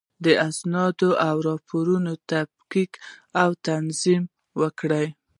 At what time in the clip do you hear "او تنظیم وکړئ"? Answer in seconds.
3.41-5.07